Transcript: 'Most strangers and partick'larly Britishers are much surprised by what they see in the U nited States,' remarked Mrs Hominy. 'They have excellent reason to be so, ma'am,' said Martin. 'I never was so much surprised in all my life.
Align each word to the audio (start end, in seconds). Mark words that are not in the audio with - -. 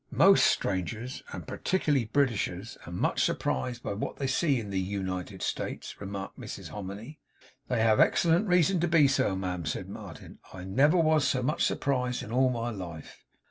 'Most 0.09 0.47
strangers 0.47 1.21
and 1.31 1.45
partick'larly 1.45 2.11
Britishers 2.11 2.75
are 2.87 2.91
much 2.91 3.21
surprised 3.23 3.83
by 3.83 3.93
what 3.93 4.15
they 4.15 4.25
see 4.25 4.59
in 4.59 4.71
the 4.71 4.79
U 4.79 5.03
nited 5.03 5.43
States,' 5.43 6.01
remarked 6.01 6.39
Mrs 6.39 6.69
Hominy. 6.69 7.19
'They 7.67 7.79
have 7.81 7.99
excellent 7.99 8.47
reason 8.47 8.79
to 8.79 8.87
be 8.87 9.07
so, 9.07 9.35
ma'am,' 9.35 9.63
said 9.67 9.87
Martin. 9.87 10.39
'I 10.51 10.63
never 10.63 10.97
was 10.97 11.27
so 11.27 11.43
much 11.43 11.63
surprised 11.63 12.23
in 12.23 12.31
all 12.31 12.49
my 12.49 12.71
life. 12.71 13.21